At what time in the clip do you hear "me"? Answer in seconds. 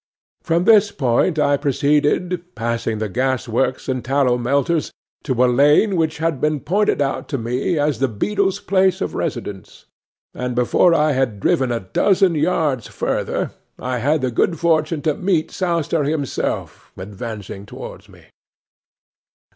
7.37-7.77, 18.09-18.25